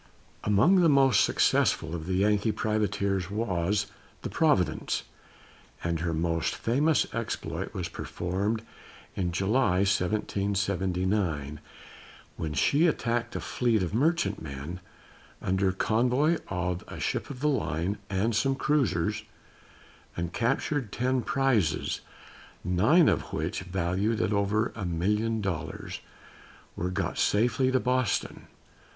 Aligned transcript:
Among 0.43 0.77
the 0.77 0.89
most 0.89 1.23
successful 1.23 1.93
of 1.93 2.07
the 2.07 2.15
Yankee 2.15 2.51
privateers 2.51 3.29
was 3.29 3.85
the 4.23 4.31
Providence, 4.31 5.03
and 5.83 5.99
her 5.99 6.11
most 6.11 6.55
famous 6.55 7.05
exploit 7.13 7.75
was 7.75 7.87
performed 7.87 8.63
in 9.15 9.31
July, 9.31 9.85
1779, 9.85 11.59
when 12.35 12.53
she 12.55 12.87
attacked 12.87 13.35
a 13.35 13.39
fleet 13.39 13.83
of 13.83 13.93
merchantmen, 13.93 14.79
under 15.39 15.71
convoy 15.71 16.37
of 16.47 16.83
a 16.87 16.99
ship 16.99 17.29
of 17.29 17.39
the 17.41 17.47
line 17.47 17.99
and 18.09 18.35
some 18.35 18.55
cruisers, 18.55 19.25
and 20.17 20.33
captured 20.33 20.91
ten 20.91 21.21
prizes, 21.21 22.01
nine 22.63 23.07
of 23.07 23.31
which, 23.31 23.59
valued 23.61 24.19
at 24.19 24.33
over 24.33 24.71
a 24.73 24.83
million 24.83 25.41
dollars, 25.41 25.99
were 26.75 26.89
got 26.89 27.19
safely 27.19 27.71
to 27.71 27.79
Boston. 27.79 28.47